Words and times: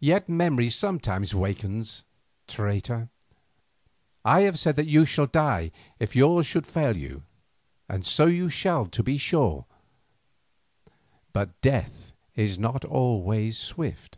"Yet 0.00 0.30
memory 0.30 0.70
sometimes 0.70 1.34
wakens, 1.34 2.04
traitor. 2.48 3.10
I 4.24 4.40
have 4.48 4.58
said 4.58 4.76
that 4.76 4.86
you 4.86 5.04
shall 5.04 5.26
die 5.26 5.72
if 5.98 6.16
yours 6.16 6.46
should 6.46 6.66
fail 6.66 6.96
you, 6.96 7.22
and 7.86 8.06
so 8.06 8.24
you 8.24 8.48
shall 8.48 8.86
to 8.86 9.02
be 9.02 9.18
sure. 9.18 9.66
But 11.34 11.60
death 11.60 12.14
is 12.34 12.58
not 12.58 12.82
always 12.86 13.58
swift. 13.58 14.16